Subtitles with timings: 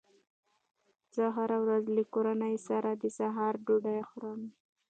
[1.15, 4.41] زه هره ورځ له کورنۍ سره د سهار ډوډۍ خورم